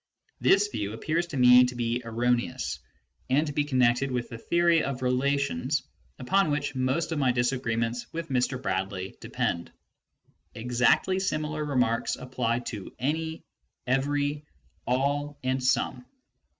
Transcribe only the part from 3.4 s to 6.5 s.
to be connected with the theory of relations upon